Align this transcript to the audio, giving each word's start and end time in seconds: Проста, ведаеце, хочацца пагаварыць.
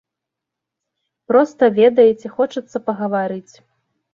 Проста, 1.31 1.63
ведаеце, 1.81 2.27
хочацца 2.39 2.77
пагаварыць. 2.89 3.53